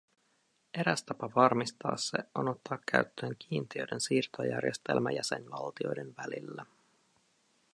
[0.73, 6.65] Eräs tapa varmistaa se on ottaa käyttöön kiintiöiden siirtojärjestelmä jäsenvaltioiden välillä.